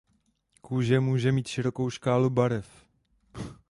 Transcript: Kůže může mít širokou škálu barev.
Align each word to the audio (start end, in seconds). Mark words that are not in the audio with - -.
Kůže 0.61 0.99
může 0.99 1.31
mít 1.31 1.47
širokou 1.47 1.89
škálu 1.89 2.29
barev. 2.29 2.85